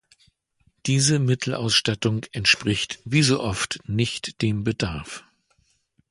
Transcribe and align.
Diese 0.87 1.19
Mittelausstattung 1.19 2.25
entspricht 2.31 2.97
wie 3.05 3.21
so 3.21 3.39
oft 3.39 3.77
nicht 3.87 4.41
dem 4.41 4.63
Bedarf. 4.63 5.23